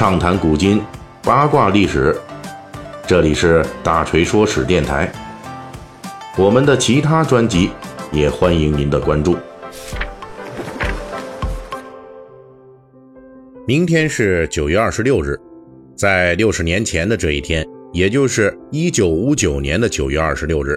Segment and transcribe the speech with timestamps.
[0.00, 0.80] 畅谈古今，
[1.22, 2.16] 八卦历史。
[3.06, 5.12] 这里是大锤说史电台。
[6.38, 7.68] 我们的其他专辑
[8.10, 9.36] 也欢迎您的关注。
[13.66, 15.38] 明天是九月二十六日，
[15.94, 17.62] 在六十年前的这一天，
[17.92, 20.74] 也就是一九五九年的九月二十六日，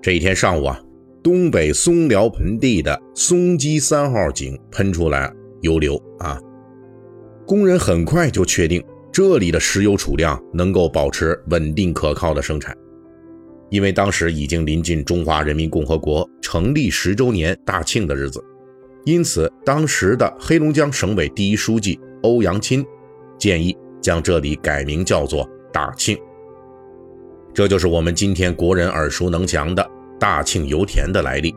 [0.00, 0.80] 这一天上午啊，
[1.20, 6.38] 东北松辽盆地的松基三号井喷出来油流啊。
[7.46, 8.82] 工人很快就确定
[9.12, 12.76] 这里的石油储量能够保持稳定可靠的生产，
[13.70, 18.44] 因为当时已经临近中华人民共和国成立十周年大庆的日子，
[19.04, 22.84] 因此当时的黑龙江省委第一书记欧阳钦
[23.38, 26.18] 建议将这里改名叫做大庆。
[27.54, 29.88] 这就是我们今天国人耳熟能详的
[30.18, 31.54] 大庆油田的来历。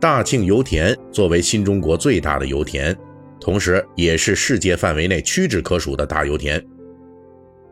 [0.00, 2.96] 大庆油田作为新中国最大的油田。
[3.40, 6.64] 同时，也是世界范围内屈指可数的大油田。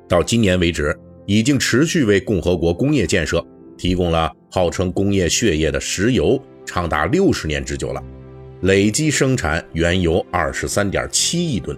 [0.09, 3.45] 到今年为止，已经持续为共和国工业建设
[3.77, 8.03] 提供了号称工业血液的石油，长达六十年之久了，
[8.61, 11.77] 累计生产原油二十三点七亿吨。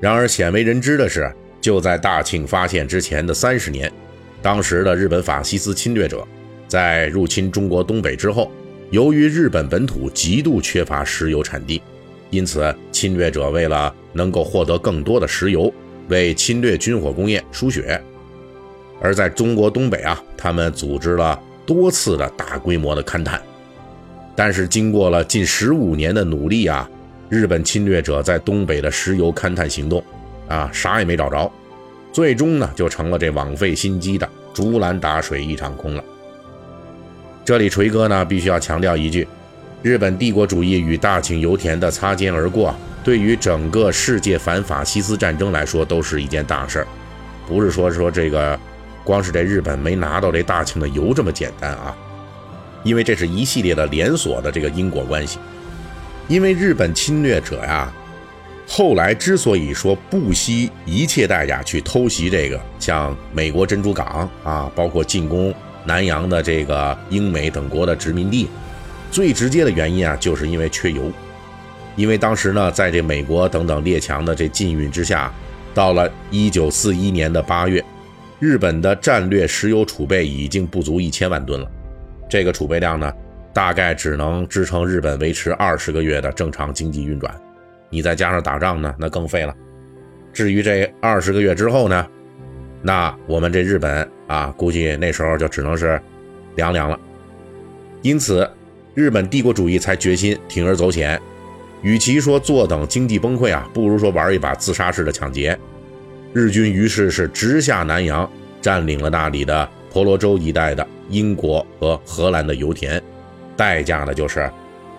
[0.00, 3.92] 然而，鲜为人知的是，就在大庆发现之前的三十年，
[4.40, 6.26] 当时的日本法西斯侵略者
[6.68, 8.50] 在入侵中国东北之后，
[8.90, 11.82] 由于日本本土极度缺乏石油产地。
[12.30, 15.72] 因此，侵略者为了能够获得更多的石油，
[16.08, 18.00] 为侵略军火工业输血。
[19.00, 23.40] 而在中国东北啊，他们组织了多次的大规模的勘探。
[24.36, 26.88] 但是，经过了近十五年的努力啊，
[27.28, 30.02] 日本侵略者在东北的石油勘探行动
[30.48, 31.50] 啊，啥也没找着，
[32.12, 36.04] 最终呢，就成了这枉费心机的竹篮打水一场空了。
[37.44, 39.26] 这里锤哥呢，必须要强调一句。
[39.82, 46.86] 日本帝国主义与大庆油田的擦肩而过，对于整个世界反法西斯战争来说，都是一件大事儿。
[47.48, 48.58] 不是说说这个，
[49.02, 51.96] 光是这日本没拿到这大庆的油这么简单啊，
[52.82, 55.38] 因为这是一系列的连锁的这个因果关系。
[56.28, 57.90] 因为日本侵略者呀，
[58.68, 65.52] 后来之所以说不惜一切代价去偷袭这个像美国珍珠港啊，包括进攻
[65.86, 68.46] 南洋的这个英美等国的殖民地。
[69.10, 71.10] 最直接的原因啊，就是因为缺油。
[71.96, 75.30] 因为当时呢，在这美国等等列强的这禁运之下，
[75.74, 77.84] 到了一九四一年的八月，
[78.38, 81.70] 日本的战略石油储备已经不足一千万吨了。
[82.28, 83.12] 这个储备量呢，
[83.52, 87.34] 大概只能支撑日本维持二十个月的正常经济运转。
[87.90, 89.54] 你再加上打仗呢，那更废了。
[90.32, 92.06] 至于这二十个月之后呢，
[92.80, 96.00] 那我们这日本啊，估计那时候就只能是
[96.54, 96.98] 凉凉了。
[98.00, 98.48] 因此。
[99.00, 101.18] 日本帝国主义才决心铤而走险，
[101.80, 105.58] 与其说坐等经济崩溃啊，不如说玩一把自杀式的抢劫。
[106.34, 113.02] 日军于是是直下南洋，占领了那里的婆罗洲一带的英国和荷兰的油田，
[113.56, 114.50] 代价呢就是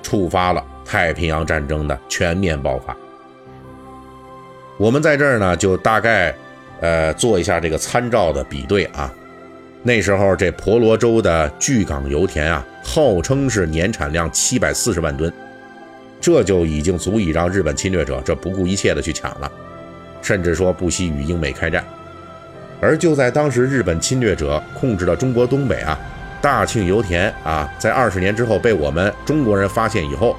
[0.01, 2.97] 触发了太平洋战争的全面爆发。
[4.78, 6.35] 我们在这儿呢就大概
[6.79, 9.13] 呃做一下这个参照的比对啊。
[9.84, 15.34] 那时候，这婆罗洲的巨港油田啊，号称是年产量七百四十万吨，
[16.19, 19.52] 这就已经足以让日本侵略者这不顾一切的去抢了，
[20.22, 21.84] 甚至说不惜与英美开战。
[22.80, 26.00] 而就在当时，日本侵略者控制了中国东北啊，
[26.44, 30.38] 大庆油田啊，在二十年之后被我们中国人发现以后，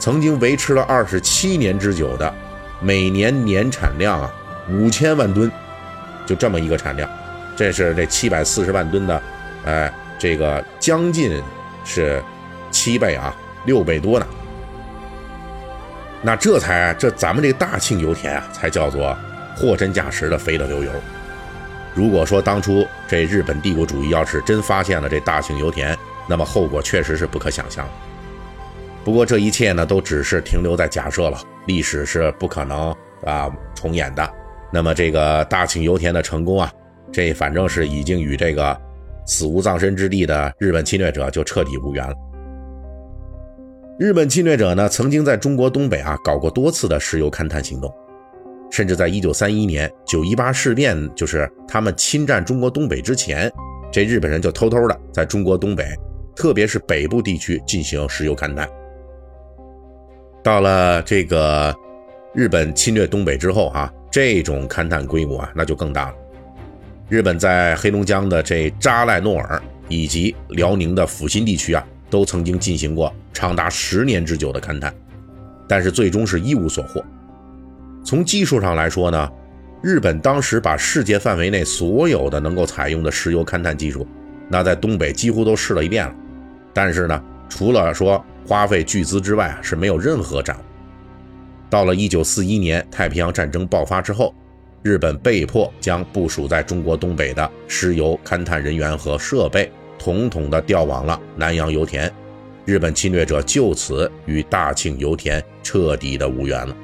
[0.00, 2.34] 曾经维持了二十七年之久的
[2.80, 4.32] 每年年产量啊
[4.70, 5.52] 五千万吨，
[6.24, 7.06] 就这么一个产量。
[7.58, 9.22] 这是这七百四十万吨的，
[9.64, 11.42] 哎，这个将近
[11.84, 12.22] 是
[12.70, 14.26] 七倍啊，六倍多呢。
[16.22, 19.18] 那这才这咱们这大庆油田啊，才叫做
[19.56, 20.90] 货真价实的飞得流油。
[21.96, 25.98] 如果说当初这日本帝国主义要是真发现了这大庆油田，
[26.28, 27.84] 那么后果确实是不可想象。
[29.04, 31.36] 不过这一切呢，都只是停留在假设了，
[31.66, 32.94] 历史是不可能
[33.24, 34.32] 啊重演的。
[34.70, 36.72] 那么这个大庆油田的成功啊。
[37.12, 38.78] 这反正是已经与这个
[39.26, 42.14] 死无葬身之地的日本侵略者就彻底无缘了。
[43.98, 47.92] 日本侵略者呢，曾经在中国东北啊搞过多次的石油勘探行动，
[48.70, 53.50] 甚至在1931年九一八事变，就是他们侵占中国东北之前，
[53.90, 55.84] 这日本人就偷偷的在中国东北，
[56.36, 58.68] 特别是北部地区进行石油勘探。
[60.44, 61.74] 到了这个
[62.32, 66.16] 日本侵略东北之后，啊，这种勘探规模啊，那就更大了。
[67.08, 74.92] 日本在黑龙江的这扎赖诺尔以及辽宁的阜新地区啊，都曾经进行过长达十年之久的勘探，
[75.66, 77.02] 但是最终是一无所获。
[78.04, 79.30] 从技术上来说呢，
[79.82, 84.06] 日本当时把世界范围内所有的能够采用的石油勘探技术，
[84.50, 86.14] 那在东北几乎都试了一遍了。
[86.74, 90.54] 但是呢，除了说花费巨资之外，是没有任何展。
[91.70, 94.34] 到了一九四一年太平洋战争爆发之后，
[94.82, 102.10] 日本被迫将部署在中国东北的石油勘探人员和设备统统的调往了南洋油田。
[102.64, 106.76] 日本侵略者就此与大庆油田彻底的无缘了。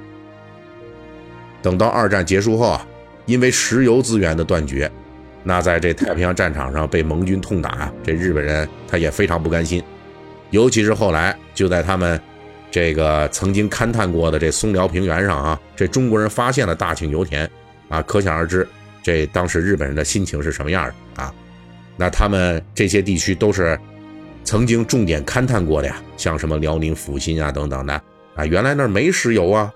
[1.62, 2.86] 等到二战结束后啊，
[3.26, 4.90] 因为石油资源的断绝，
[5.42, 9.82] 那在这太平洋战场上被盟军痛打，这日本人他也非常不甘心。
[10.50, 12.20] 尤其是后来就在他们
[12.70, 17.48] 这个曾经勘探过的这松辽平原上啊，这中国人发现了大庆油田
[17.94, 18.66] 啊，可想而知，
[19.02, 21.34] 这当时日本人的心情是什么样的啊？
[21.96, 23.78] 那他们这些地区都是。
[24.46, 27.94] 曾经重点勘探过的呀，像什么辽宁阜新啊等等的
[28.34, 29.72] 啊，原来那儿没石油啊，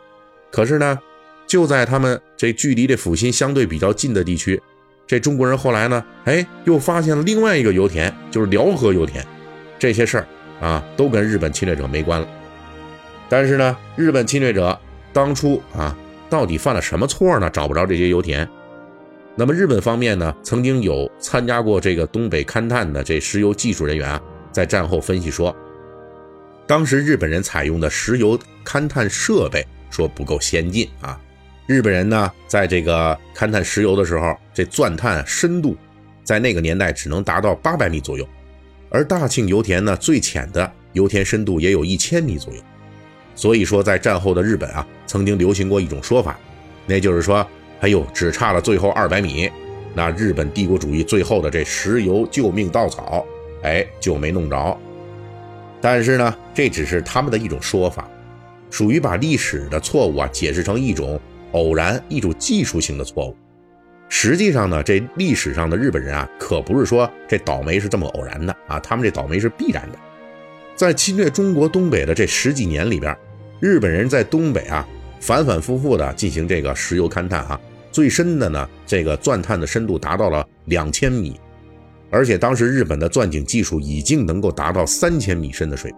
[0.53, 0.99] 可是呢，
[1.47, 4.61] 就在他们这距离这阜新相对比较近的地区，
[5.07, 9.27] 这中国人后来呢，哎，又发现了另外一个油田，就是辽河油田。
[9.79, 10.27] 这些事儿
[10.61, 12.29] 啊，都跟日本侵略者没关了。
[13.27, 14.79] 但是呢，日本侵略者
[15.15, 15.97] 当初啊，
[16.29, 17.49] 到底犯了什么错呢？
[17.51, 18.49] 找不着这些油田。
[19.35, 24.21] 那么日本方面呢，曾经有参加过这个东北勘探的这石油技术人员啊。
[24.51, 25.55] 在战后分析说，
[26.67, 31.21] 当时日本人采用的石油勘探设备说不够先进啊。
[31.67, 35.77] 日本人呢，在这个勘探石油的时候，这钻探深度
[36.25, 38.27] 在那个年代只能达到八百米左右，
[38.91, 42.61] 而大庆油田呢，最浅的油田深度也有一千米左右。
[43.39, 46.37] 所以说，在战后的日本啊，曾经流行过一种说法，
[46.87, 47.47] 那就是说，
[47.79, 49.49] 哎呦，只差了最后二百米，
[49.95, 53.25] 那日本帝国主义最后的这石油救命稻草。
[53.63, 54.77] 哎，就没弄着。
[55.81, 58.11] 但是呢，这只是他们的一种说法，
[58.71, 61.21] 属于把历史的错误啊解释成一种
[61.53, 63.37] 偶然、一种技术性的错误。
[64.09, 69.99] 实际上呢，这历史上的日本人啊，可不是说这倒霉是这么偶然的啊，他们这倒霉是必然的。
[70.75, 73.17] 在侵略中国东北的这十几年里边，
[73.61, 74.87] 日本人在东北啊
[75.21, 77.61] 反反复复的进行这个石油勘探啊，
[77.91, 81.39] 最深的呢，这个钻探的深度达到了两千米。
[82.11, 85.93] 而且当时日本的钻井技术已经能够达到三千米深的水，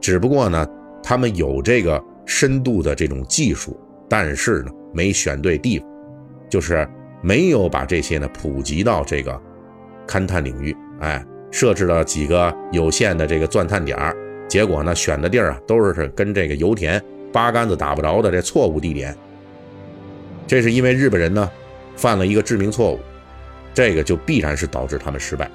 [0.00, 0.66] 只不过呢，
[1.02, 3.78] 他们有这个深度的这种技术，
[4.08, 5.88] 但是呢，没选对地方，
[6.50, 6.88] 就是
[7.22, 9.40] 没有把这些呢普及到这个
[10.08, 10.74] 勘探领域。
[11.00, 14.16] 哎，设置了几个有限的这个钻探点儿，
[14.56, 16.98] 结果呢，选的地儿啊都是是跟这个油田
[17.30, 19.14] 八竿子打不着的这错误地点。
[20.46, 21.50] 这是因为日本人呢
[21.94, 22.98] 犯了一个致命错误。
[23.74, 25.50] 这个就必然是导致他们失败。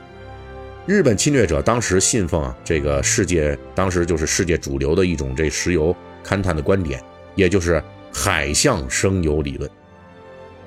[0.86, 7.02] 日本侵略者当时信奉啊，这个世界当时就是世界主流的一种这石油勘探的观点，
[7.34, 7.84] 也就是
[8.14, 9.68] 海象生油理论。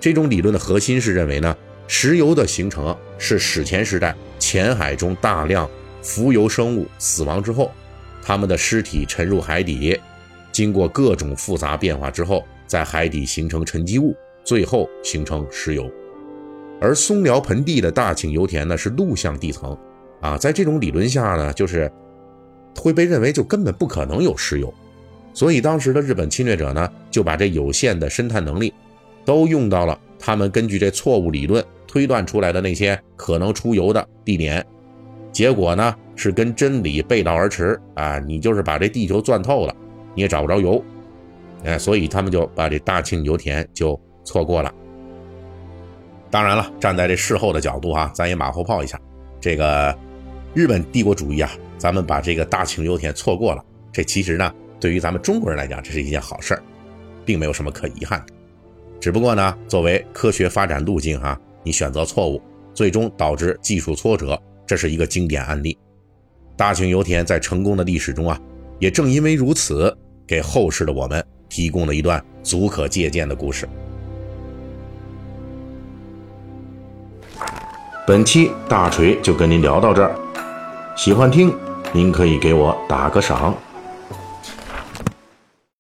[0.00, 1.56] 这种理论的核心是认为呢，
[1.86, 5.70] 石油的形成是史前时代浅海中大量
[6.02, 7.70] 浮游生物死亡之后，
[8.26, 10.00] 他们的尸体沉入海底，
[10.50, 15.90] 经过各种复杂变化之后，在海底形成沉积物，最后形成石油。
[16.80, 19.76] 而松辽盆地的大庆油田呢是陆相地层，
[20.22, 21.90] 啊，在这种理论下呢，就是
[22.80, 24.72] 会被认为就根本不可能有石油，
[25.34, 28.72] 所以当时的日本侵略者呢就把这有限的深探能力
[29.24, 34.64] 都用到了他们根据这错误理论推断出来的那些可能出油的地点，
[35.34, 38.20] 结果呢是跟真理背道而驰啊！
[38.20, 39.74] 你就是把这地球钻透了，
[40.14, 40.82] 你也找不着油，
[41.64, 44.72] 哎，所以他们就把这大庆油田就错过了。
[46.30, 48.98] 当然了，站在这事后的角度啊，咱也马后炮一下，
[49.40, 49.92] 这个
[50.54, 56.62] 日本帝国主义啊，咱们把这个大庆油田错过了，这其实呢，对于咱们中国人来讲，这是一件好事儿，
[57.24, 58.32] 并没有什么可遗憾的。
[59.00, 62.40] 只不过呢，作为科学发展路径哈，你选择错误，
[62.72, 65.76] 最终导致技术挫折，这是一个经典案例。
[66.56, 68.40] 大庆油田在成功的历史中啊，
[68.78, 73.68] 也正因为如此，给后世的我们提供了一段足可借鉴的故事。
[78.06, 80.14] 本期大锤就跟您聊到这儿，
[80.96, 81.52] 喜欢听
[81.92, 83.56] 您可以给我打个赏。